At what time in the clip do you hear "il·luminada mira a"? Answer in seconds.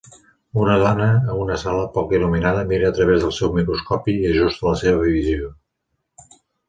2.19-2.95